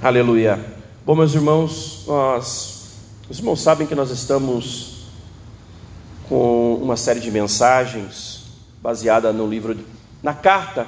[0.00, 0.64] Aleluia.
[1.04, 2.92] Bom, meus irmãos, nós,
[3.28, 5.08] os irmãos sabem que nós estamos
[6.28, 8.44] com uma série de mensagens
[8.80, 9.76] baseada no livro,
[10.22, 10.86] na carta,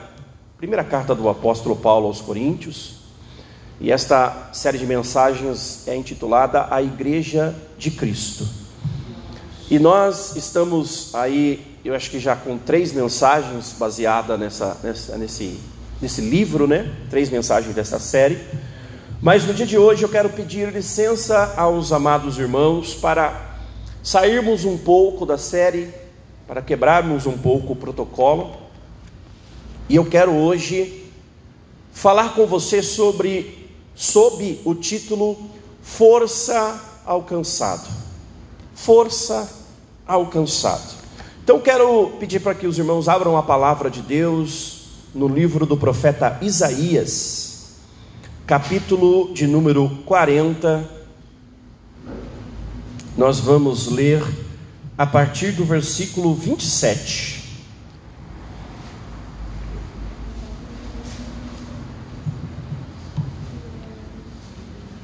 [0.57, 3.01] primeira carta do apóstolo Paulo aos Coríntios.
[3.81, 8.47] E esta série de mensagens é intitulada A Igreja de Cristo.
[9.69, 15.59] E nós estamos aí, eu acho que já com três mensagens baseadas nessa, nessa, nesse,
[16.01, 16.95] nesse livro, né?
[17.11, 18.39] Três mensagens dessa série.
[19.23, 23.59] Mas no dia de hoje eu quero pedir licença aos amados irmãos para
[24.03, 25.93] sairmos um pouco da série,
[26.47, 28.53] para quebrarmos um pouco o protocolo.
[29.91, 31.05] E eu quero hoje
[31.93, 35.37] falar com você sobre sob o título
[35.83, 37.87] Força alcançado.
[38.75, 39.53] Força
[40.07, 40.95] alcançado.
[41.45, 44.85] Então quero pedir para que os irmãos abram a palavra de Deus
[45.15, 47.50] no livro do profeta Isaías
[48.51, 50.85] capítulo de número 40,
[53.17, 54.21] nós vamos ler
[54.99, 57.45] a partir do versículo 27.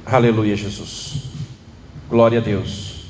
[0.05, 1.13] Aleluia, Jesus.
[2.09, 3.05] Glória a Deus.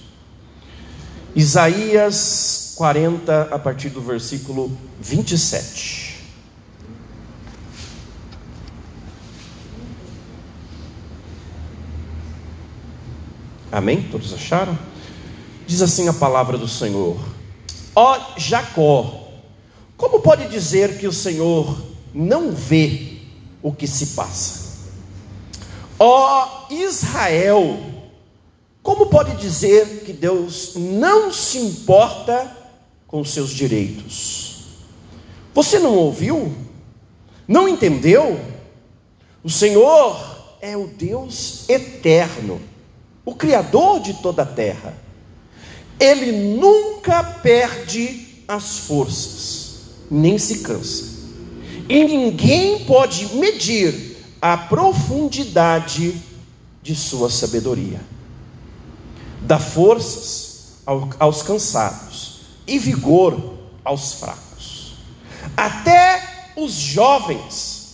[1.36, 4.72] Isaías 40, a partir do versículo
[5.02, 6.07] 27.
[13.78, 14.02] Amém?
[14.02, 14.76] Todos acharam?
[15.68, 17.16] Diz assim a palavra do Senhor:
[17.96, 19.28] Ó Jacó,
[19.96, 21.80] como pode dizer que o Senhor
[22.12, 23.20] não vê
[23.62, 24.80] o que se passa?
[26.00, 27.80] Ó Israel,
[28.82, 32.52] como pode dizer que Deus não se importa
[33.06, 34.80] com seus direitos?
[35.54, 36.52] Você não ouviu?
[37.48, 38.42] Não entendeu?
[39.44, 40.20] O Senhor
[40.62, 42.60] é o Deus eterno
[43.28, 44.94] o Criador de toda a terra,
[46.00, 49.80] ele nunca perde as forças,
[50.10, 51.04] nem se cansa.
[51.90, 56.24] E ninguém pode medir a profundidade
[56.82, 58.00] de sua sabedoria.
[59.42, 60.78] Dá forças
[61.20, 64.96] aos cansados e vigor aos fracos.
[65.58, 67.88] Até os jovens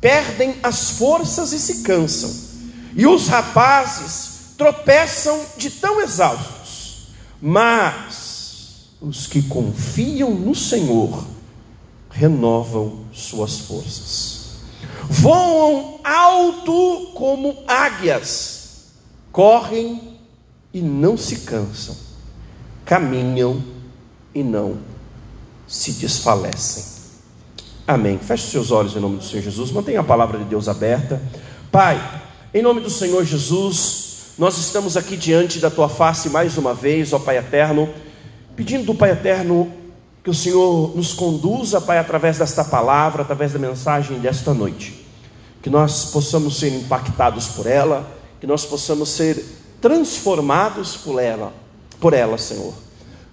[0.00, 2.34] perdem as forças e se cansam,
[2.96, 4.29] e os rapazes
[4.60, 7.06] tropeçam de tão exaustos,
[7.40, 11.26] mas os que confiam no Senhor
[12.10, 14.56] renovam suas forças,
[15.08, 18.88] voam alto como águias,
[19.32, 20.18] correm
[20.74, 21.96] e não se cansam,
[22.84, 23.64] caminham
[24.34, 24.76] e não
[25.66, 26.84] se desfalecem.
[27.88, 28.18] Amém.
[28.18, 29.72] Feche seus olhos em nome do Senhor Jesus.
[29.72, 31.18] Mantenha a palavra de Deus aberta.
[31.72, 31.98] Pai,
[32.52, 34.09] em nome do Senhor Jesus,
[34.40, 37.90] nós estamos aqui diante da tua face mais uma vez, ó Pai eterno,
[38.56, 39.70] pedindo do Pai eterno
[40.24, 45.06] que o Senhor nos conduza, Pai, através desta palavra, através da mensagem desta noite.
[45.60, 49.44] Que nós possamos ser impactados por ela, que nós possamos ser
[49.78, 51.52] transformados por ela,
[52.00, 52.72] por ela, Senhor.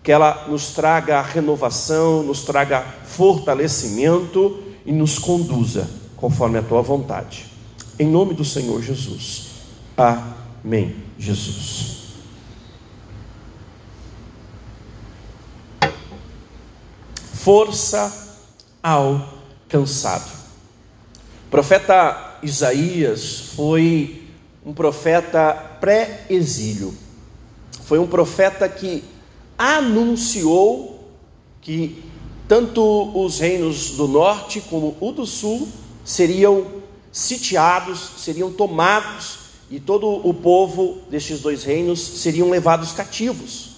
[0.04, 7.46] Que ela nos traga renovação, nos traga fortalecimento e nos conduza conforme a tua vontade.
[7.98, 9.48] Em nome do Senhor Jesus.
[9.96, 10.37] Amém.
[10.64, 11.98] Amém, Jesus.
[17.34, 18.40] Força
[18.84, 20.30] ao cansado.
[21.48, 24.28] O profeta Isaías foi
[24.66, 26.94] um profeta pré-exílio.
[27.86, 29.04] Foi um profeta que
[29.58, 31.10] anunciou
[31.62, 32.04] que
[32.48, 32.82] tanto
[33.18, 35.70] os reinos do norte como o do sul
[36.04, 36.66] seriam
[37.12, 43.78] sitiados, seriam tomados e todo o povo destes dois reinos seriam levados cativos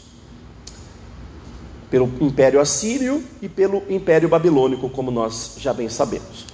[1.89, 6.45] pelo Império Assírio e pelo Império Babilônico, como nós já bem sabemos.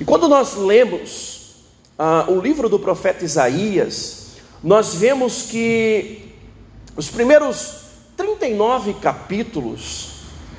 [0.00, 1.54] E quando nós lemos
[1.96, 6.32] ah, o livro do profeta Isaías, nós vemos que
[6.96, 7.82] os primeiros
[8.16, 10.08] 39 capítulos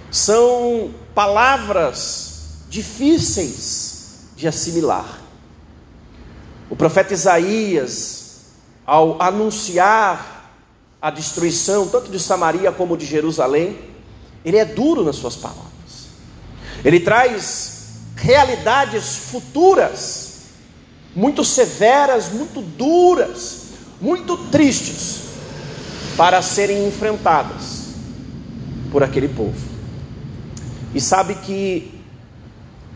[0.10, 5.22] são palavras difíceis de assimilar.
[6.70, 8.21] O profeta Isaías
[8.92, 10.52] ao anunciar
[11.02, 13.80] a destruição tanto de Samaria como de Jerusalém,
[14.44, 16.10] ele é duro nas suas palavras.
[16.84, 20.42] Ele traz realidades futuras,
[21.16, 23.68] muito severas, muito duras,
[24.02, 25.22] muito tristes,
[26.18, 27.94] para serem enfrentadas
[28.92, 29.56] por aquele povo.
[30.94, 31.98] E sabe que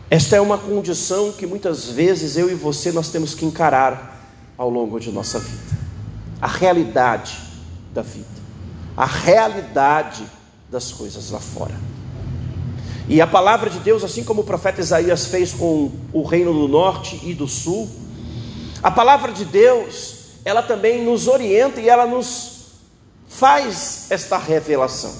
[0.09, 4.69] esta é uma condição que muitas vezes eu e você nós temos que encarar ao
[4.69, 5.84] longo de nossa vida.
[6.45, 7.39] A realidade
[7.91, 8.27] da vida,
[8.95, 10.23] a realidade
[10.69, 11.73] das coisas lá fora.
[13.09, 16.67] E a palavra de Deus, assim como o profeta Isaías fez com o reino do
[16.67, 17.89] norte e do sul,
[18.83, 22.67] a palavra de Deus, ela também nos orienta e ela nos
[23.27, 25.15] faz esta revelação.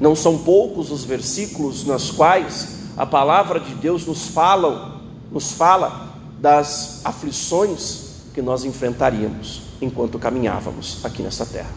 [0.00, 5.00] Não são poucos os versículos nos quais a palavra de Deus nos fala,
[5.32, 11.70] nos fala das aflições que nós enfrentaríamos enquanto caminhávamos aqui nessa terra.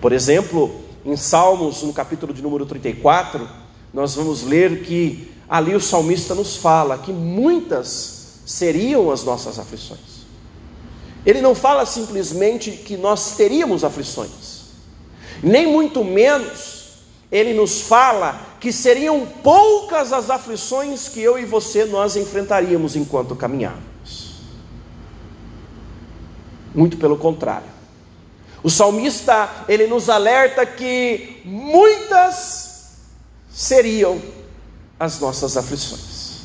[0.00, 0.70] Por exemplo,
[1.04, 3.48] em Salmos, no capítulo de número 34,
[3.92, 10.18] nós vamos ler que ali o salmista nos fala que muitas seriam as nossas aflições.
[11.24, 14.68] Ele não fala simplesmente que nós teríamos aflições,
[15.42, 16.78] nem muito menos
[17.30, 23.36] ele nos fala que seriam poucas as aflições que eu e você nós enfrentaríamos enquanto
[23.36, 23.87] caminhávamos.
[26.78, 27.66] Muito pelo contrário.
[28.62, 32.98] O salmista, ele nos alerta que muitas
[33.50, 34.22] seriam
[34.96, 36.42] as nossas aflições.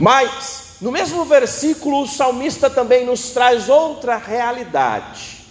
[0.00, 5.44] Mas, no mesmo versículo, o salmista também nos traz outra realidade.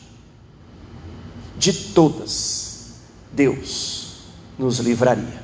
[1.56, 2.96] De todas
[3.32, 4.24] Deus
[4.60, 5.42] nos livraria.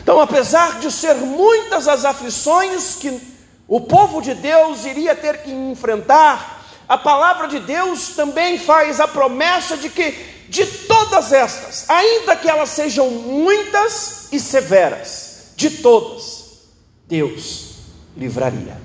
[0.00, 3.37] Então, apesar de ser muitas as aflições que
[3.68, 9.06] o povo de Deus iria ter que enfrentar, a palavra de Deus também faz a
[9.06, 10.10] promessa de que
[10.48, 16.44] de todas estas, ainda que elas sejam muitas e severas, de todas,
[17.06, 17.74] Deus
[18.16, 18.80] livraria.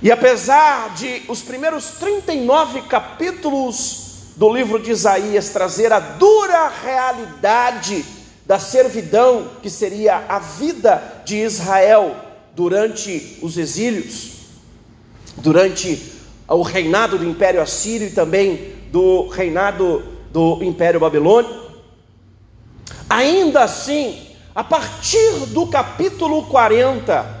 [0.00, 8.04] E apesar de os primeiros 39 capítulos do livro de Isaías trazer a dura realidade
[8.44, 12.25] da servidão que seria a vida de Israel
[12.56, 14.30] durante os exílios,
[15.36, 16.12] durante
[16.48, 21.54] o reinado do Império Assírio e também do reinado do Império Babilônico.
[23.08, 27.36] Ainda assim, a partir do capítulo 40,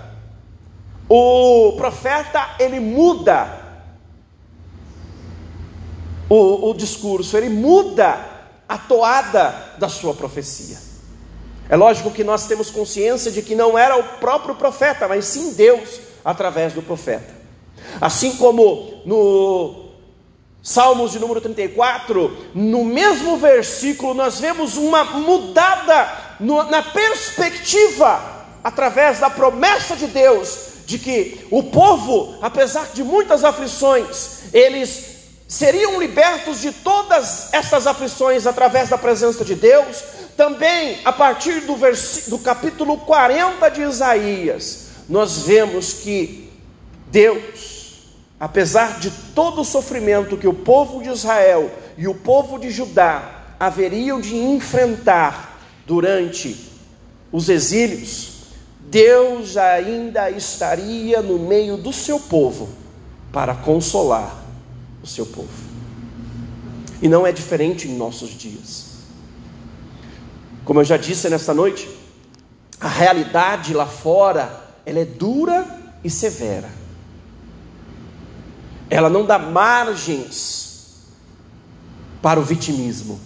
[1.08, 3.64] o profeta ele muda
[6.28, 8.18] o, o discurso, ele muda
[8.68, 10.76] a toada da sua profecia.
[11.68, 15.52] É lógico que nós temos consciência de que não era o próprio profeta, mas sim
[15.52, 17.34] Deus através do profeta.
[18.00, 19.86] Assim como no
[20.62, 28.20] Salmos de número 34, no mesmo versículo, nós vemos uma mudada no, na perspectiva,
[28.64, 35.16] através da promessa de Deus, de que o povo, apesar de muitas aflições, eles
[35.46, 40.02] seriam libertos de todas essas aflições através da presença de Deus,
[40.36, 41.76] também a partir do,
[42.28, 46.50] do capítulo 40 de Isaías, nós vemos que
[47.10, 48.02] Deus,
[48.38, 53.54] apesar de todo o sofrimento que o povo de Israel e o povo de Judá
[53.58, 56.70] haveriam de enfrentar durante
[57.32, 58.32] os exílios,
[58.80, 62.68] Deus ainda estaria no meio do seu povo
[63.32, 64.44] para consolar
[65.02, 65.48] o seu povo.
[67.00, 68.85] E não é diferente em nossos dias.
[70.66, 71.88] Como eu já disse nesta noite,
[72.80, 75.64] a realidade lá fora, ela é dura
[76.02, 76.68] e severa.
[78.90, 81.06] Ela não dá margens
[82.20, 83.20] para o vitimismo.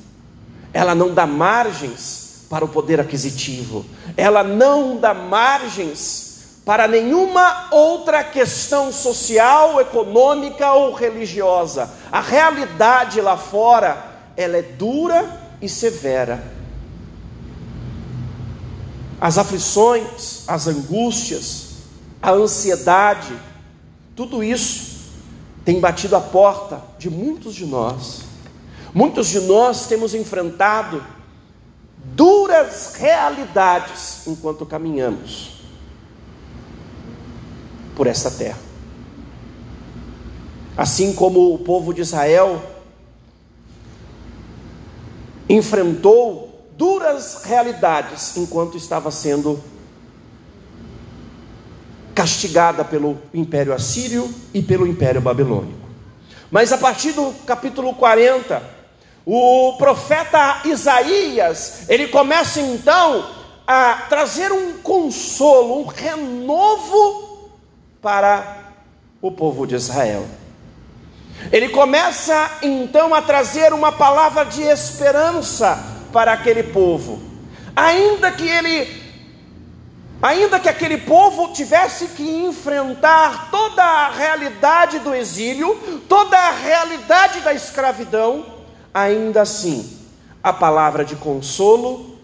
[0.71, 3.87] Ela não dá margens para o poder aquisitivo.
[4.19, 11.91] Ela não dá margens para nenhuma outra questão social, econômica ou religiosa.
[12.13, 13.97] A realidade lá fora,
[14.37, 16.60] ela é dura e severa.
[19.21, 21.75] As aflições, as angústias,
[22.23, 23.37] a ansiedade,
[24.17, 25.01] tudo isso
[25.65, 28.23] tem batido a porta de muitos de nós.
[28.95, 31.05] Muitos de nós temos enfrentado
[32.15, 35.61] duras realidades enquanto caminhamos
[37.95, 38.59] por esta terra.
[40.77, 42.63] Assim como o povo de Israel
[45.49, 46.50] enfrentou
[46.81, 49.63] duras realidades enquanto estava sendo
[52.15, 55.87] castigada pelo Império Assírio e pelo Império Babilônico.
[56.51, 58.63] Mas a partir do capítulo 40,
[59.27, 63.29] o profeta Isaías, ele começa então
[63.67, 67.51] a trazer um consolo, um renovo
[68.01, 68.73] para
[69.21, 70.25] o povo de Israel.
[71.53, 77.21] Ele começa então a trazer uma palavra de esperança para aquele povo,
[77.75, 79.01] ainda que ele
[80.23, 85.75] Ainda que aquele povo tivesse que enfrentar toda a realidade do exílio,
[86.07, 88.45] toda a realidade da escravidão,
[88.93, 89.99] ainda assim,
[90.43, 92.19] a palavra de consolo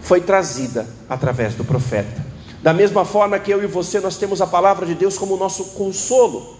[0.00, 2.24] foi trazida através do profeta.
[2.62, 5.72] Da mesma forma que eu e você, nós temos a palavra de Deus como nosso
[5.72, 6.56] consolo.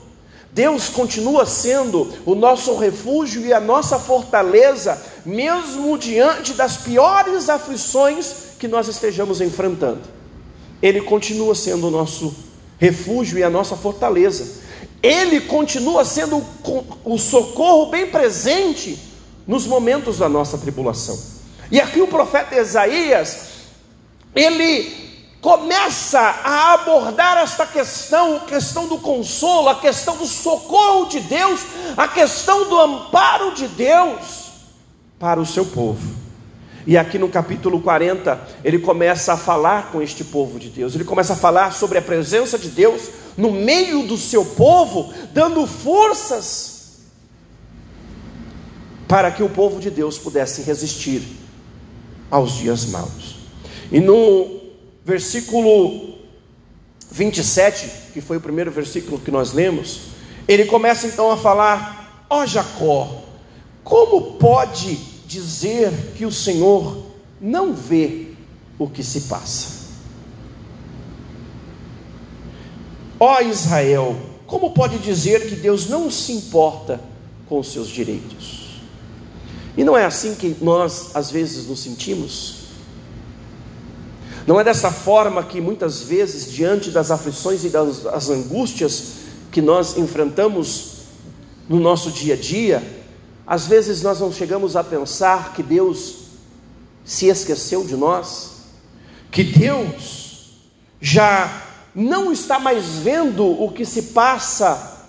[0.56, 8.32] Deus continua sendo o nosso refúgio e a nossa fortaleza, mesmo diante das piores aflições
[8.58, 10.00] que nós estejamos enfrentando.
[10.80, 12.34] Ele continua sendo o nosso
[12.78, 14.62] refúgio e a nossa fortaleza.
[15.02, 16.42] Ele continua sendo
[17.04, 18.98] o socorro bem presente
[19.46, 21.20] nos momentos da nossa tribulação.
[21.70, 23.40] E aqui o profeta Isaías,
[24.34, 25.05] ele
[25.46, 31.60] começa a abordar esta questão, a questão do consolo, a questão do socorro de Deus,
[31.96, 34.50] a questão do amparo de Deus
[35.20, 36.16] para o seu povo.
[36.84, 41.04] E aqui no capítulo 40, ele começa a falar com este povo de Deus, ele
[41.04, 43.02] começa a falar sobre a presença de Deus
[43.36, 47.04] no meio do seu povo, dando forças
[49.06, 51.22] para que o povo de Deus pudesse resistir
[52.28, 53.36] aos dias maus.
[53.92, 54.65] E no
[55.06, 56.18] versículo
[57.12, 60.00] 27, que foi o primeiro versículo que nós lemos,
[60.48, 63.22] ele começa então a falar: Ó oh Jacó,
[63.84, 67.06] como pode dizer que o Senhor
[67.40, 68.32] não vê
[68.76, 69.76] o que se passa.
[73.20, 77.00] Ó Israel, como pode dizer que Deus não se importa
[77.48, 78.80] com os seus direitos?
[79.76, 82.65] E não é assim que nós às vezes nos sentimos?
[84.46, 89.14] Não é dessa forma que muitas vezes, diante das aflições e das, angústias
[89.50, 91.06] que nós enfrentamos
[91.68, 92.82] no nosso dia a dia,
[93.44, 96.26] às vezes nós não chegamos a pensar que Deus
[97.04, 98.52] se esqueceu de nós,
[99.32, 100.60] que Deus
[101.00, 101.62] já
[101.92, 105.04] não está mais vendo o que se passa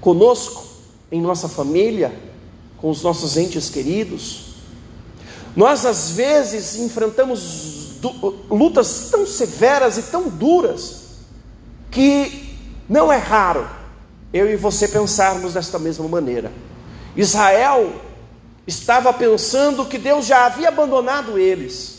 [0.00, 0.68] conosco,
[1.10, 2.16] em nossa família,
[2.76, 4.54] com os nossos entes queridos.
[5.56, 7.79] Nós às vezes enfrentamos
[8.50, 11.00] lutas tão severas e tão duras
[11.90, 12.56] que
[12.88, 13.68] não é raro
[14.32, 16.52] eu e você pensarmos desta mesma maneira.
[17.16, 17.92] Israel
[18.66, 21.98] estava pensando que Deus já havia abandonado eles.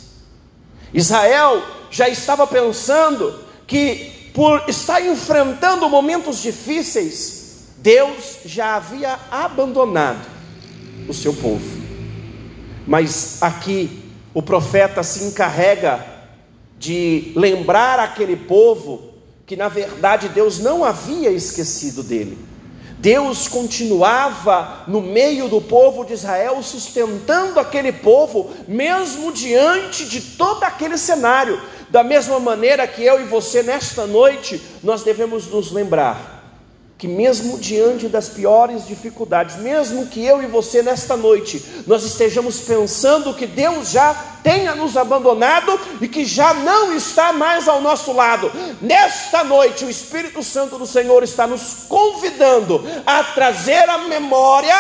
[0.94, 3.34] Israel já estava pensando
[3.68, 7.42] que, por estar enfrentando momentos difíceis,
[7.78, 10.26] Deus já havia abandonado
[11.08, 11.82] o seu povo.
[12.88, 16.06] Mas aqui o profeta se encarrega
[16.78, 19.12] de lembrar aquele povo
[19.46, 22.38] que, na verdade, Deus não havia esquecido dele.
[22.98, 30.64] Deus continuava no meio do povo de Israel, sustentando aquele povo, mesmo diante de todo
[30.64, 31.60] aquele cenário.
[31.90, 36.41] Da mesma maneira que eu e você, nesta noite, nós devemos nos lembrar
[37.02, 42.60] que mesmo diante das piores dificuldades, mesmo que eu e você nesta noite nós estejamos
[42.60, 48.14] pensando que Deus já tenha nos abandonado e que já não está mais ao nosso
[48.14, 54.76] lado, nesta noite o Espírito Santo do Senhor está nos convidando a trazer a memória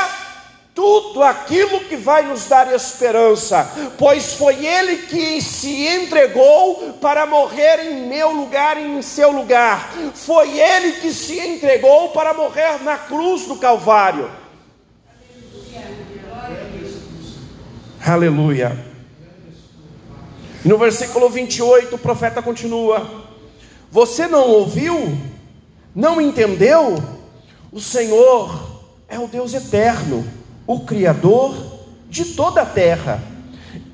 [0.74, 7.92] tudo aquilo que vai nos dar esperança, pois foi Ele que se entregou para morrer
[7.92, 12.98] em meu lugar e em seu lugar, foi Ele que se entregou para morrer na
[12.98, 14.32] cruz do Calvário.
[18.04, 18.92] Aleluia.
[20.63, 23.25] No versículo 28, o profeta continua:
[23.92, 25.18] Você não ouviu?
[25.94, 26.96] Não entendeu?
[27.72, 31.56] O Senhor é o Deus eterno o Criador
[32.10, 33.24] de toda a terra.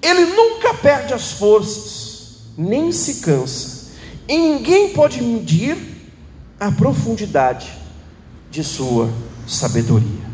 [0.02, 3.92] Ele nunca perde as forças, nem se cansa,
[4.28, 5.78] e ninguém pode medir
[6.60, 7.72] a profundidade
[8.50, 9.10] de sua
[9.48, 10.28] sabedoria.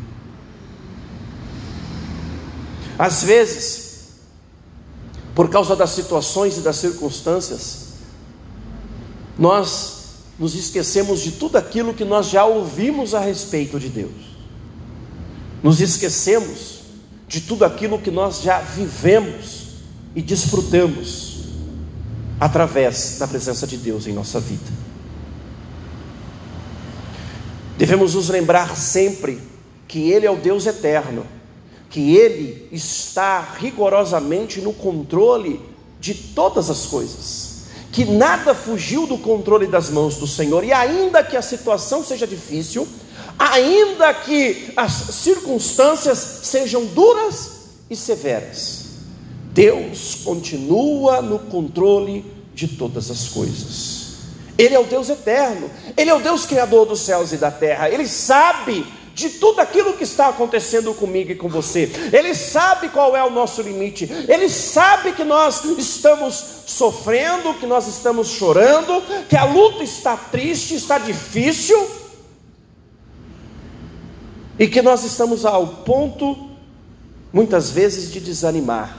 [2.98, 4.10] Às vezes,
[5.36, 7.94] por causa das situações e das circunstâncias,
[9.38, 10.04] nós
[10.40, 14.33] nos esquecemos de tudo aquilo que nós já ouvimos a respeito de Deus
[15.64, 16.82] nos esquecemos
[17.28, 19.64] de tudo aquilo que nós já vivemos
[20.14, 21.46] e desfrutamos
[22.40, 24.84] através da presença de Deus em nossa vida.
[27.78, 29.42] Devemos nos lembrar sempre
[29.88, 31.26] que Ele é o Deus eterno,
[31.90, 35.62] que Ele está rigorosamente no controle
[36.00, 41.24] de todas as coisas, que nada fugiu do controle das mãos do Senhor, e ainda
[41.24, 42.88] que a situação seja difícil,
[43.38, 47.52] ainda que as circunstâncias sejam duras
[47.90, 48.84] e severas,
[49.54, 54.04] Deus continua no controle de todas as coisas.
[54.58, 57.90] Ele é o Deus eterno, Ele é o Deus criador dos céus e da terra,
[57.90, 61.92] Ele sabe de tudo aquilo que está acontecendo comigo e com você.
[62.12, 64.10] Ele sabe qual é o nosso limite.
[64.28, 70.76] Ele sabe que nós estamos sofrendo, que nós estamos chorando, que a luta está triste,
[70.76, 72.03] está difícil.
[74.58, 76.52] E que nós estamos ao ponto,
[77.32, 78.98] muitas vezes, de desanimar.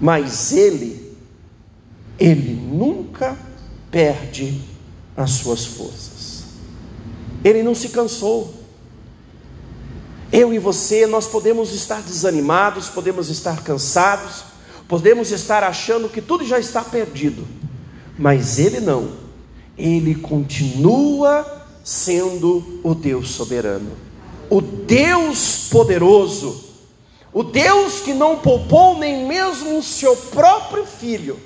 [0.00, 1.14] Mas Ele,
[2.18, 3.36] Ele nunca
[3.90, 4.60] perde
[5.16, 6.44] as suas forças.
[7.44, 8.54] Ele não se cansou.
[10.32, 14.44] Eu e você, nós podemos estar desanimados, podemos estar cansados,
[14.86, 17.46] podemos estar achando que tudo já está perdido,
[18.16, 19.10] mas Ele não,
[19.76, 23.92] Ele continua sendo o Deus soberano,
[24.48, 26.64] o Deus poderoso,
[27.32, 31.38] o Deus que não poupou nem mesmo o seu próprio filho,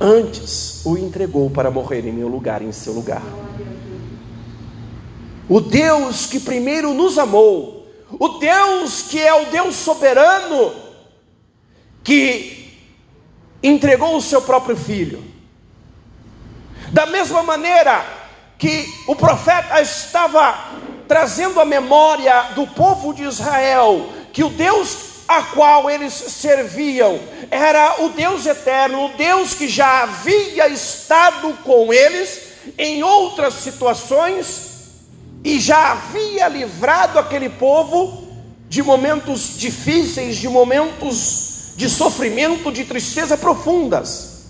[0.00, 3.22] antes o entregou para morrer em meu lugar, em seu lugar
[5.48, 10.74] o Deus que primeiro nos amou, o Deus que é o Deus soberano,
[12.02, 12.78] que
[13.62, 15.22] entregou o seu próprio filho.
[16.92, 18.23] Da mesma maneira
[18.58, 20.72] que o profeta estava
[21.06, 27.18] trazendo a memória do povo de Israel, que o Deus a qual eles serviam
[27.50, 32.42] era o Deus eterno, o Deus que já havia estado com eles
[32.78, 34.72] em outras situações
[35.42, 38.24] e já havia livrado aquele povo
[38.68, 44.44] de momentos difíceis, de momentos de sofrimento, de tristeza profundas.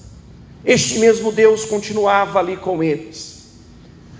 [0.64, 3.33] Este mesmo Deus continuava ali com eles.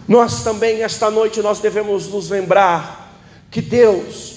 [0.07, 3.13] Nós também esta noite nós devemos nos lembrar
[3.51, 4.34] que Deus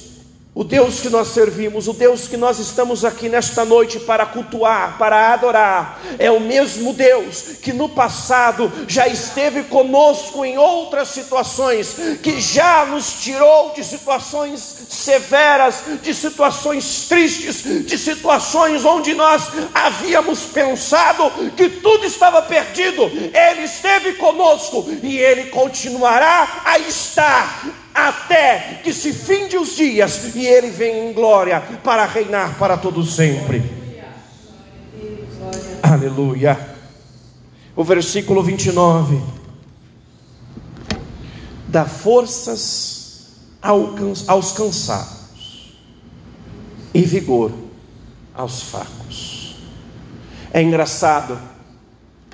[0.58, 4.98] o Deus que nós servimos, o Deus que nós estamos aqui nesta noite para cultuar,
[4.98, 11.96] para adorar, é o mesmo Deus que no passado já esteve conosco em outras situações,
[12.24, 19.44] que já nos tirou de situações severas, de situações tristes, de situações onde nós
[19.76, 23.04] havíamos pensado que tudo estava perdido.
[23.04, 30.46] Ele esteve conosco e ele continuará a estar até que se finde os dias e
[30.46, 33.64] ele vem em glória para reinar para todo sempre.
[35.82, 36.76] Aleluia.
[37.76, 39.20] O versículo 29
[41.68, 43.32] dá forças
[43.62, 45.76] aos cansados
[46.94, 47.52] e vigor
[48.32, 49.56] aos fracos.
[50.54, 51.40] É engraçado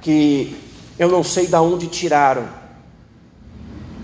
[0.01, 0.57] que
[0.99, 2.49] eu não sei de onde tiraram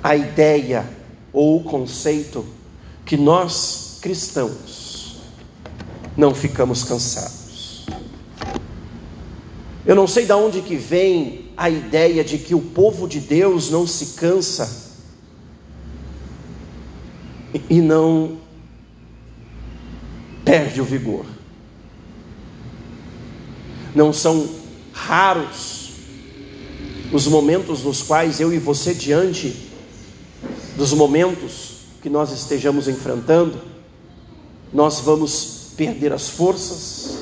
[0.02, 0.99] a ideia
[1.32, 2.46] ou o conceito
[3.06, 5.18] que nós cristãos
[6.16, 7.86] não ficamos cansados.
[9.86, 13.70] Eu não sei de onde que vem a ideia de que o povo de Deus
[13.70, 14.90] não se cansa
[17.70, 18.38] e não
[20.46, 21.26] perde o vigor.
[23.96, 24.48] Não são
[24.94, 25.80] raros
[27.12, 29.69] os momentos nos quais eu e você diante
[30.80, 33.60] dos momentos que nós estejamos enfrentando,
[34.72, 37.18] nós vamos perder as forças,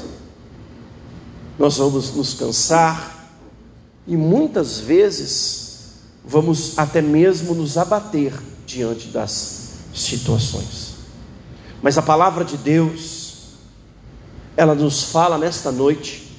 [1.58, 3.32] nós vamos nos cansar
[4.06, 8.32] e muitas vezes vamos até mesmo nos abater
[8.68, 10.98] diante das situações.
[11.82, 13.56] Mas a palavra de Deus,
[14.56, 16.32] ela nos fala nesta noite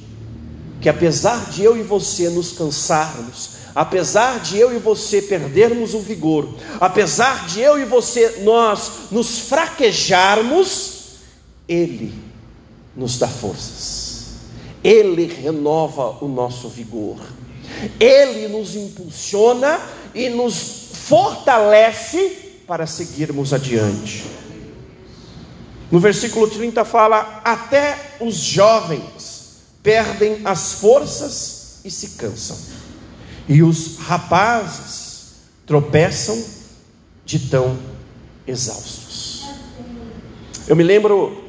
[0.81, 6.00] que apesar de eu e você nos cansarmos, apesar de eu e você perdermos o
[6.00, 11.18] vigor, apesar de eu e você nós nos fraquejarmos,
[11.68, 12.12] Ele
[12.96, 14.30] nos dá forças,
[14.82, 17.18] Ele renova o nosso vigor,
[18.00, 19.80] Ele nos impulsiona
[20.12, 24.24] e nos fortalece para seguirmos adiante.
[25.88, 32.77] No versículo 30 fala: Até os jovens perdem as forças e se cansam
[33.48, 36.40] e os rapazes tropeçam
[37.24, 37.78] de tão
[38.46, 39.46] exaustos.
[40.66, 41.44] Eu me lembro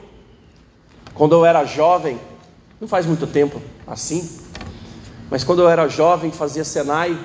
[1.13, 2.17] quando eu era jovem,
[2.79, 4.29] não faz muito tempo assim,
[5.29, 7.19] mas quando eu era jovem fazia Senai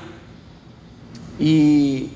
[1.38, 2.10] e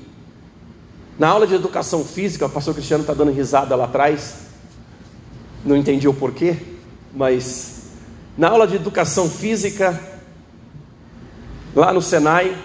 [1.17, 4.35] na aula de educação física, o pastor Cristiano está dando risada lá atrás,
[5.63, 6.57] não entendi o porquê,
[7.13, 7.83] mas
[8.37, 10.18] na aula de educação física
[11.79, 12.55] lá no Senai,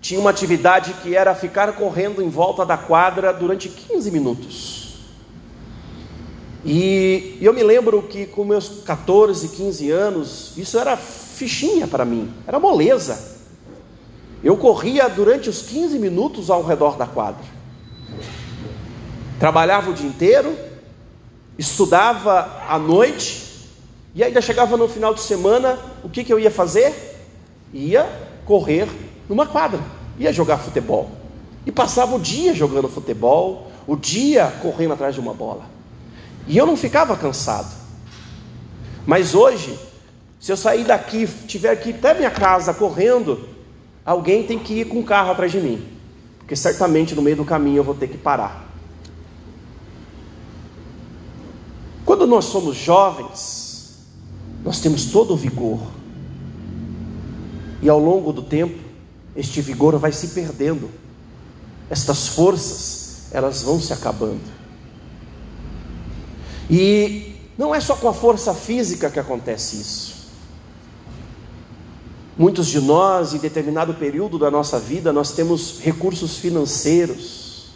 [0.00, 4.98] tinha uma atividade que era ficar correndo em volta da quadra durante 15 minutos.
[6.64, 12.30] E eu me lembro que com meus 14, 15 anos, isso era fichinha para mim,
[12.46, 13.36] era moleza.
[14.44, 17.44] Eu corria durante os 15 minutos ao redor da quadra.
[19.40, 20.56] Trabalhava o dia inteiro,
[21.58, 23.44] estudava à noite,
[24.14, 26.94] e ainda chegava no final de semana, o que, que eu ia fazer?
[27.72, 28.88] Ia correr
[29.28, 29.80] numa quadra,
[30.18, 31.10] ia jogar futebol.
[31.66, 35.64] E passava o dia jogando futebol, o dia correndo atrás de uma bola.
[36.46, 37.74] E eu não ficava cansado.
[39.04, 39.76] Mas hoje,
[40.40, 43.48] se eu sair daqui, tiver que ir até minha casa correndo,
[44.04, 45.84] alguém tem que ir com o carro atrás de mim.
[46.38, 48.64] Porque certamente no meio do caminho eu vou ter que parar.
[52.04, 54.06] Quando nós somos jovens,
[54.64, 55.80] nós temos todo o vigor.
[57.82, 58.78] E ao longo do tempo,
[59.34, 60.90] este vigor vai se perdendo.
[61.90, 64.56] Estas forças, elas vão se acabando.
[66.70, 70.16] E não é só com a força física que acontece isso.
[72.36, 77.70] Muitos de nós, em determinado período da nossa vida, nós temos recursos financeiros,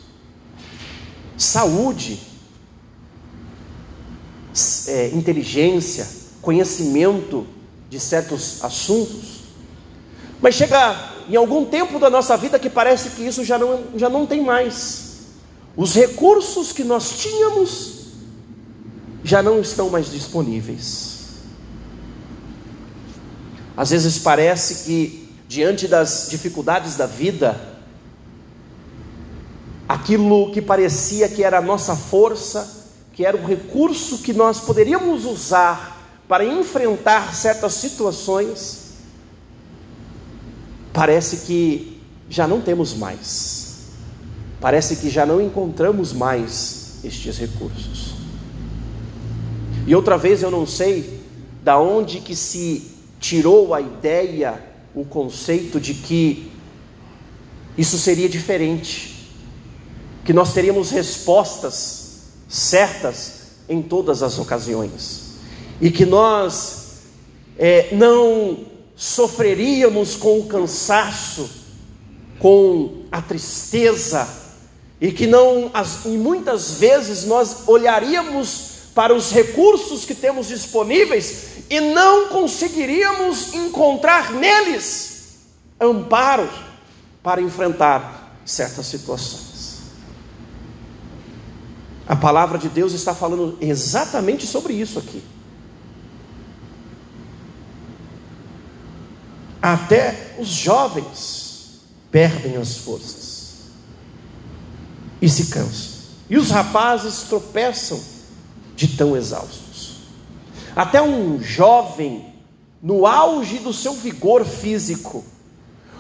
[1.37, 2.21] saúde,
[4.87, 6.07] é, inteligência,
[6.43, 7.47] conhecimento
[7.89, 9.40] de certos assuntos,
[10.41, 10.97] mas chega
[11.29, 14.43] em algum tempo da nossa vida que parece que isso já não, já não tem
[14.43, 15.11] mais.
[15.77, 18.01] Os recursos que nós tínhamos
[19.23, 21.19] já não estão mais disponíveis.
[23.77, 27.59] Às vezes parece que, diante das dificuldades da vida,
[29.89, 35.25] aquilo que parecia que era a nossa força, que era o recurso que nós poderíamos
[35.25, 35.99] usar
[36.29, 38.90] para enfrentar certas situações,
[40.93, 43.89] parece que já não temos mais,
[44.61, 48.15] parece que já não encontramos mais estes recursos.
[49.87, 51.21] E outra vez eu não sei
[51.63, 54.63] da onde que se tirou a ideia,
[54.95, 56.51] o conceito de que
[57.77, 59.31] isso seria diferente,
[60.25, 65.35] que nós teríamos respostas certas em todas as ocasiões,
[65.81, 67.03] e que nós
[67.59, 68.59] é, não
[69.01, 71.49] sofreríamos com o cansaço,
[72.39, 74.29] com a tristeza,
[75.01, 81.65] e que não, as, e muitas vezes nós olharíamos para os recursos que temos disponíveis
[81.71, 85.39] e não conseguiríamos encontrar neles
[85.81, 86.47] amparo
[87.23, 89.79] para enfrentar certas situações.
[92.07, 95.23] A palavra de Deus está falando exatamente sobre isso aqui.
[99.63, 103.41] Até os jovens perdem as forças
[105.21, 108.01] e se cansam, e os rapazes tropeçam
[108.75, 109.99] de tão exaustos.
[110.75, 112.35] Até um jovem,
[112.83, 115.23] no auge do seu vigor físico,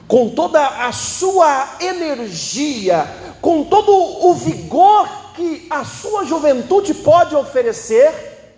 [0.08, 3.06] com toda a sua energia,
[3.42, 8.54] com todo o vigor que a sua juventude pode oferecer,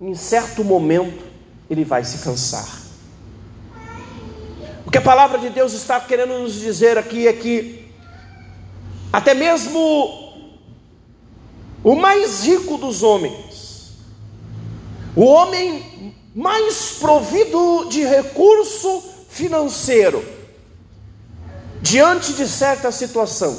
[0.00, 1.24] em certo momento
[1.68, 2.79] ele vai se cansar.
[4.90, 7.88] O que a palavra de Deus está querendo nos dizer aqui é que,
[9.12, 9.78] até mesmo
[11.84, 13.92] o mais rico dos homens,
[15.14, 20.24] o homem mais provido de recurso financeiro,
[21.80, 23.56] diante de certa situação,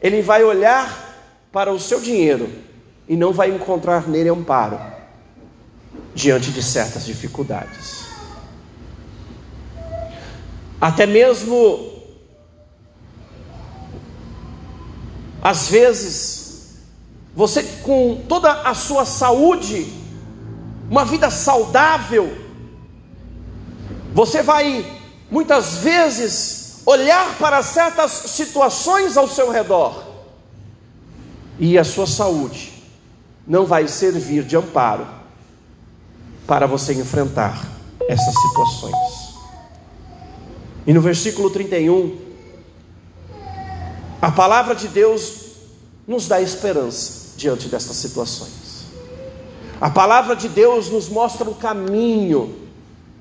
[0.00, 2.48] ele vai olhar para o seu dinheiro
[3.08, 4.78] e não vai encontrar nele amparo
[6.14, 8.01] diante de certas dificuldades.
[10.82, 11.92] Até mesmo,
[15.40, 16.80] às vezes,
[17.36, 19.86] você com toda a sua saúde
[20.90, 22.36] uma vida saudável,
[24.12, 24.84] você vai
[25.30, 30.02] muitas vezes olhar para certas situações ao seu redor
[31.60, 32.72] e a sua saúde
[33.46, 35.06] não vai servir de amparo
[36.44, 37.68] para você enfrentar
[38.08, 39.21] essas situações.
[40.86, 42.16] E no versículo 31,
[44.20, 45.34] a palavra de Deus
[46.06, 48.86] nos dá esperança diante dessas situações.
[49.80, 52.54] A palavra de Deus nos mostra o caminho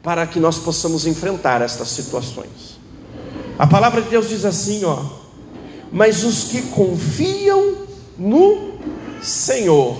[0.04, 2.80] para que nós possamos enfrentar estas situações.
[3.58, 5.04] A palavra de Deus diz assim, ó:
[5.92, 7.78] "Mas os que confiam
[8.18, 8.80] no
[9.22, 9.98] Senhor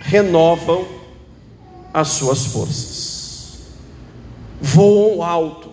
[0.00, 0.86] renovam
[1.92, 3.58] as suas forças.
[4.60, 5.67] Voam alto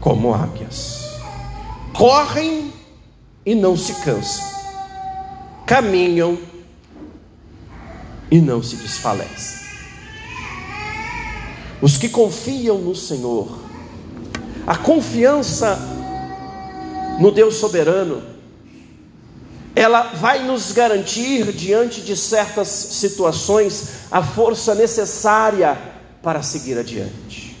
[0.00, 1.08] como águias.
[1.92, 2.72] Correm
[3.44, 4.44] e não se cansam.
[5.66, 6.38] Caminham
[8.30, 9.60] e não se desfalecem.
[11.82, 13.48] Os que confiam no Senhor,
[14.66, 15.78] a confiança
[17.18, 18.22] no Deus soberano,
[19.74, 25.78] ela vai nos garantir, diante de certas situações, a força necessária
[26.22, 27.56] para seguir adiante.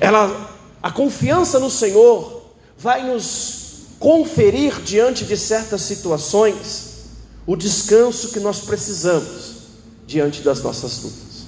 [0.00, 0.53] Ela,
[0.84, 2.42] a confiança no Senhor
[2.76, 7.06] vai nos conferir diante de certas situações
[7.46, 9.62] o descanso que nós precisamos
[10.06, 11.46] diante das nossas lutas.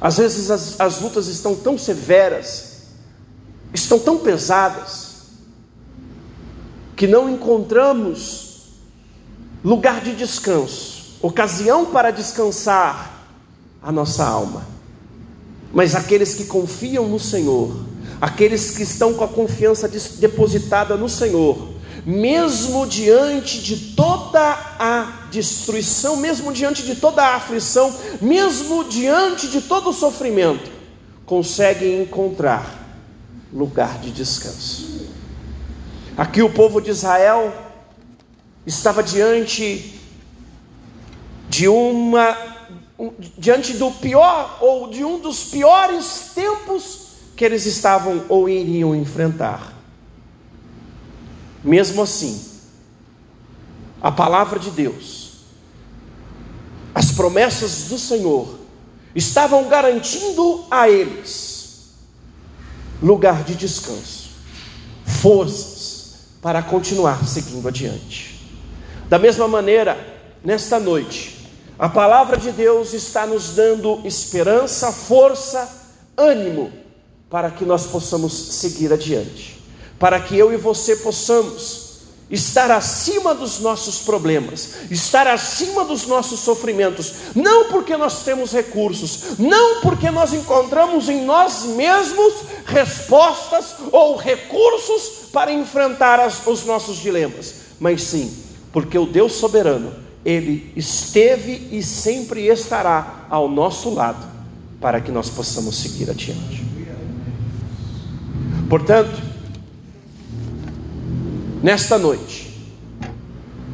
[0.00, 2.88] Às vezes as, as lutas estão tão severas,
[3.72, 5.12] estão tão pesadas,
[6.96, 8.72] que não encontramos
[9.64, 13.28] lugar de descanso, ocasião para descansar
[13.80, 14.66] a nossa alma.
[15.72, 17.91] Mas aqueles que confiam no Senhor,
[18.22, 21.70] aqueles que estão com a confiança depositada no Senhor,
[22.06, 24.40] mesmo diante de toda
[24.78, 30.70] a destruição, mesmo diante de toda a aflição, mesmo diante de todo o sofrimento,
[31.26, 32.64] conseguem encontrar
[33.52, 35.08] lugar de descanso.
[36.16, 37.52] Aqui o povo de Israel
[38.64, 40.00] estava diante
[41.48, 42.36] de uma
[43.36, 47.01] diante do pior ou de um dos piores tempos
[47.42, 49.72] que eles estavam ou iriam enfrentar.
[51.64, 52.40] Mesmo assim,
[54.00, 55.38] a palavra de Deus,
[56.94, 58.60] as promessas do Senhor,
[59.12, 61.94] estavam garantindo a eles
[63.02, 64.30] lugar de descanso,
[65.04, 68.40] forças para continuar seguindo adiante.
[69.08, 69.98] Da mesma maneira,
[70.44, 75.68] nesta noite, a palavra de Deus está nos dando esperança, força,
[76.16, 76.81] ânimo
[77.32, 79.62] para que nós possamos seguir adiante
[80.02, 81.92] para que eu e você possamos
[82.28, 89.38] estar acima dos nossos problemas, estar acima dos nossos sofrimentos, não porque nós temos recursos,
[89.38, 92.34] não porque nós encontramos em nós mesmos
[92.66, 98.36] respostas ou recursos para enfrentar as, os nossos dilemas, mas sim
[98.72, 104.26] porque o Deus soberano, Ele esteve e sempre estará ao nosso lado,
[104.80, 106.71] para que nós possamos seguir adiante.
[108.72, 109.32] Portanto,
[111.62, 112.52] Nesta noite,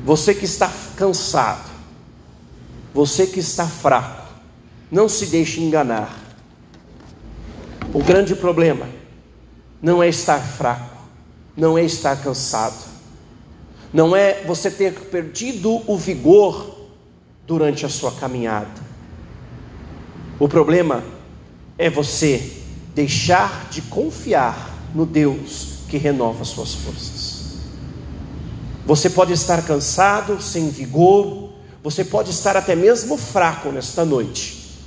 [0.05, 1.71] você que está cansado,
[2.93, 4.27] você que está fraco,
[4.91, 6.15] não se deixe enganar.
[7.95, 8.87] O grande problema
[9.81, 10.99] não é estar fraco,
[11.57, 12.85] não é estar cansado,
[13.91, 16.91] não é você ter perdido o vigor
[17.47, 18.83] durante a sua caminhada.
[20.39, 21.03] O problema
[21.79, 22.53] é você
[22.95, 27.39] deixar de confiar no Deus que renova suas forças.
[28.87, 31.51] Você pode estar cansado, sem vigor,
[31.83, 34.79] você pode estar até mesmo fraco nesta noite,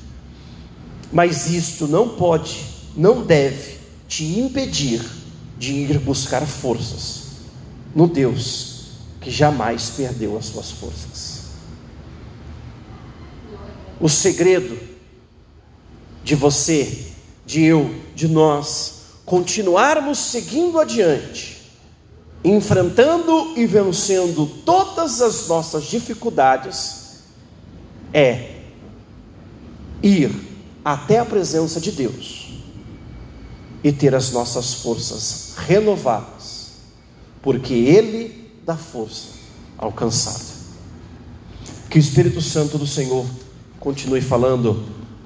[1.11, 5.03] mas isto não pode, não deve te impedir
[5.57, 7.21] de ir buscar forças
[7.95, 8.71] no Deus
[9.21, 11.41] que jamais perdeu as suas forças.
[13.99, 14.79] O segredo
[16.23, 17.05] de você,
[17.45, 19.00] de eu, de nós
[19.31, 21.61] continuarmos seguindo adiante
[22.43, 27.21] enfrentando e vencendo todas as nossas dificuldades,
[28.13, 28.55] é
[30.03, 30.35] ir
[30.83, 32.49] até a presença de Deus
[33.81, 36.71] e ter as nossas forças renovadas,
[37.41, 39.27] porque Ele dá força
[39.77, 40.51] alcançada.
[41.89, 43.25] Que o Espírito Santo do Senhor
[43.79, 44.83] continue falando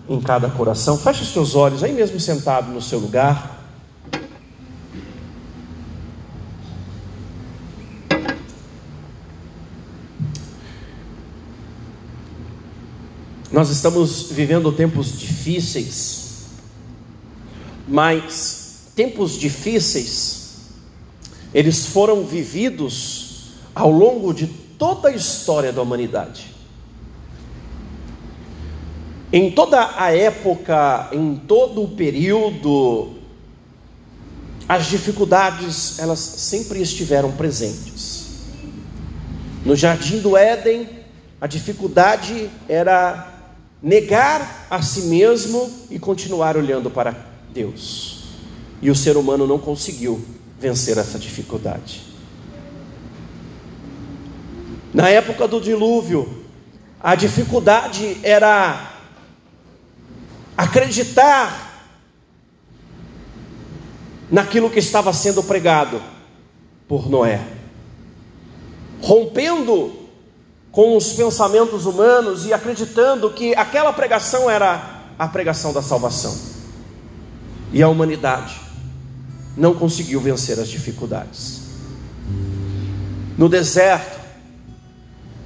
[0.07, 0.95] em cada coração.
[0.95, 3.54] Feche os seus olhos, aí mesmo sentado no seu lugar.
[13.55, 16.47] Nós estamos vivendo tempos difíceis,
[17.87, 20.57] mas tempos difíceis,
[21.53, 26.53] eles foram vividos ao longo de toda a história da humanidade.
[29.31, 33.13] Em toda a época, em todo o período,
[34.67, 38.31] as dificuldades elas sempre estiveram presentes.
[39.63, 40.89] No jardim do Éden,
[41.39, 43.31] a dificuldade era
[43.85, 47.15] negar a si mesmo e continuar olhando para
[47.53, 48.23] Deus.
[48.81, 50.25] E o ser humano não conseguiu
[50.59, 52.01] vencer essa dificuldade.
[54.91, 56.45] Na época do dilúvio,
[56.99, 58.91] a dificuldade era
[60.57, 61.93] acreditar
[64.31, 66.01] naquilo que estava sendo pregado
[66.87, 67.39] por Noé,
[68.99, 70.04] rompendo
[70.75, 76.37] com os pensamentos humanos e acreditando que aquela pregação era a pregação da salvação.
[77.71, 78.59] E a humanidade
[79.55, 81.61] não conseguiu vencer as dificuldades.
[83.37, 84.19] No deserto,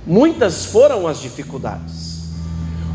[0.04, 2.24] muitas foram as dificuldades.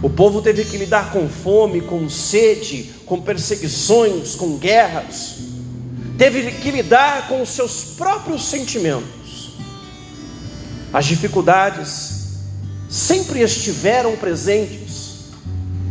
[0.03, 5.37] O povo teve que lidar com fome, com sede, com perseguições, com guerras.
[6.19, 9.53] Teve que lidar com os seus próprios sentimentos.
[10.93, 12.14] As dificuldades
[12.95, 15.33] sempre estiveram presentes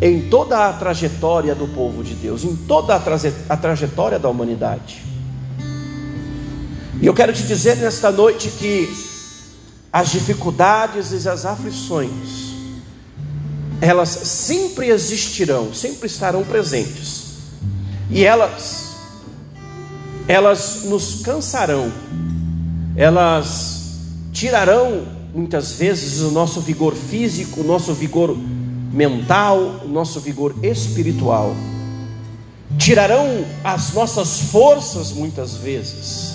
[0.01, 4.29] em toda a trajetória do povo de Deus, em toda a, traje a trajetória da
[4.29, 5.03] humanidade.
[7.01, 8.89] E eu quero te dizer nesta noite que
[9.91, 12.53] as dificuldades e as aflições
[13.81, 17.33] elas sempre existirão, sempre estarão presentes.
[18.09, 18.93] E elas
[20.25, 21.91] elas nos cansarão.
[22.95, 23.99] Elas
[24.31, 28.37] tirarão muitas vezes o nosso vigor físico, o nosso vigor
[28.91, 31.55] mental, o nosso vigor espiritual.
[32.77, 36.33] Tirarão as nossas forças muitas vezes.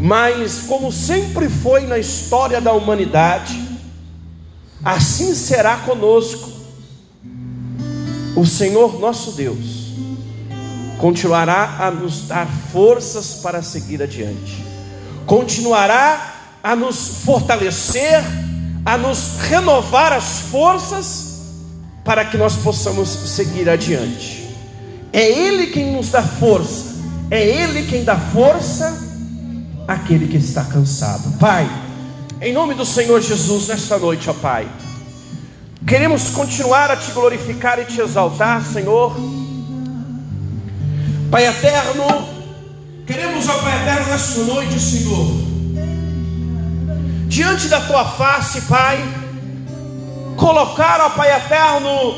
[0.00, 3.60] Mas, como sempre foi na história da humanidade,
[4.84, 6.50] assim será conosco.
[8.34, 9.82] O Senhor nosso Deus
[10.98, 14.64] continuará a nos dar forças para seguir adiante,
[15.26, 16.31] continuará
[16.62, 18.22] a nos fortalecer,
[18.84, 21.32] a nos renovar as forças
[22.04, 24.48] para que nós possamos seguir adiante.
[25.12, 26.94] É Ele quem nos dá força,
[27.30, 28.96] é Ele quem dá força
[29.86, 31.38] àquele que está cansado.
[31.38, 31.68] Pai,
[32.40, 34.68] em nome do Senhor Jesus, nesta noite, ó Pai,
[35.86, 39.14] queremos continuar a te glorificar e te exaltar, Senhor.
[41.30, 42.04] Pai eterno,
[43.06, 45.51] queremos, ó Pai eterno, nesta noite, Senhor,
[47.32, 49.02] diante da tua face, Pai,
[50.36, 52.14] colocar, ó Pai eterno,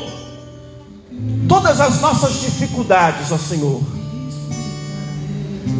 [1.47, 3.81] todas as nossas dificuldades, ó Senhor.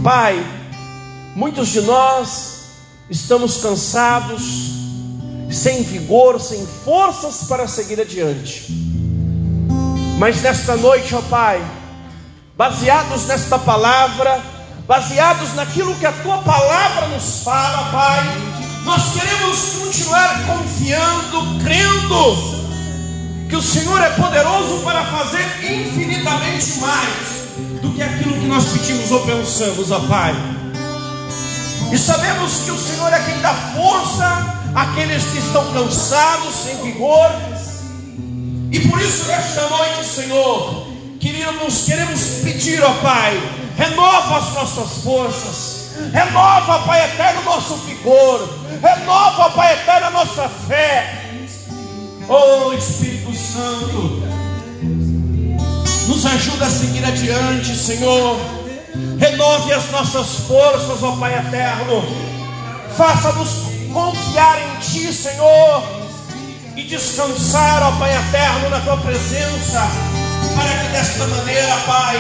[0.02, 0.42] Pai,
[1.36, 2.60] muitos de nós
[3.10, 4.72] estamos cansados,
[5.52, 8.68] sem vigor, sem forças para seguir adiante.
[10.18, 11.62] Mas nesta noite, ó Pai,
[12.56, 14.42] baseados nesta palavra,
[14.88, 22.56] baseados naquilo que a tua palavra nos fala, Pai, nós queremos continuar confiando, crendo
[23.50, 29.12] que o Senhor é poderoso para fazer infinitamente mais do que aquilo que nós pedimos
[29.12, 30.36] ou pensamos, ó Pai.
[31.92, 37.32] E sabemos que o Senhor é quem dá força àqueles que estão cansados, sem vigor.
[38.72, 40.88] E por isso, nesta noite, Senhor,
[41.20, 43.40] queremos, queremos pedir, ó Pai,
[43.78, 45.75] renova as nossas forças,
[46.12, 48.50] renova, Pai eterno, nosso vigor,
[48.82, 51.22] renova, Pai eterno, a nossa fé.
[52.28, 54.24] Oh Espírito Santo,
[56.08, 58.40] nos ajuda a seguir adiante, Senhor.
[59.20, 62.04] Renove as nossas forças, ó Pai eterno,
[62.96, 63.50] faça-nos
[63.94, 65.84] confiar em Ti, Senhor,
[66.76, 69.88] e descansar, ó Pai eterno, na Tua presença,
[70.56, 72.18] para que desta maneira, Pai,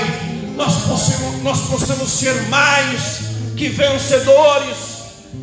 [0.56, 4.78] nós possamos, nós possamos ser mais que vencedores,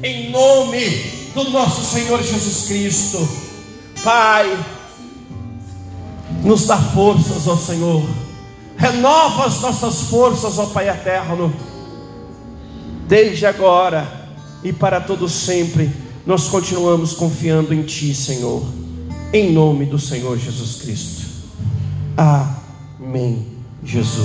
[0.03, 3.29] em nome do nosso Senhor Jesus Cristo.
[4.05, 4.59] Pai,
[6.43, 8.03] nos dá forças, ó Senhor
[8.83, 11.55] renova as nossas forças, ó Pai eterno,
[13.07, 14.21] desde agora
[14.65, 15.89] e para todo sempre,
[16.27, 18.65] nós continuamos confiando em Ti, Senhor,
[19.33, 21.23] em nome do Senhor Jesus Cristo.
[22.17, 23.47] Amém,
[23.85, 24.21] Jesus.